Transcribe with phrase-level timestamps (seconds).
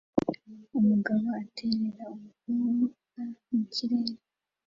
[0.79, 4.13] Umugabo aterera umukobwa mukirere